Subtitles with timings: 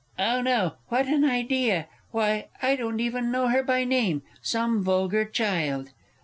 [0.17, 1.87] Oh, no, what an idea!
[2.09, 4.23] Why, I don't even know her by name!
[4.41, 5.91] Some vulgar child